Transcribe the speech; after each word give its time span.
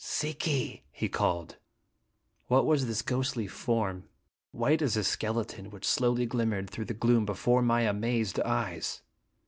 "Si 0.03 0.33
ki!" 0.33 0.81
he 0.91 1.07
called. 1.07 1.57
What 2.47 2.65
was 2.65 2.87
this 2.87 3.03
ghostly 3.03 3.45
form, 3.45 4.05
white 4.51 4.81
as 4.81 4.97
a 4.97 5.03
skeleton, 5.03 5.69
which 5.69 5.85
slowly 5.87 6.25
glimmered 6.25 6.71
through 6.71 6.85
the 6.85 6.95
gloom 6.95 7.23
before 7.23 7.61
my 7.61 7.81
amazed 7.81 8.39
eyes? 8.39 9.03